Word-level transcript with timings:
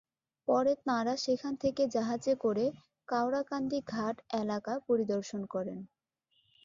পরে 0.47 0.73
তাঁরা 0.85 1.13
সেখান 1.25 1.53
থেকে 1.63 1.83
জাহাজে 1.95 2.33
করে 2.43 2.65
কাওড়াকান্দি 3.07 3.79
ঘাট 3.87 4.15
এলাকা 4.41 4.73
পরিদর্শন 4.87 5.41
করেন। 5.53 5.79